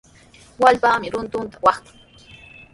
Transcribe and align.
Wallpami 0.61 1.07
runtuta 1.13 1.57
watran. 1.63 1.95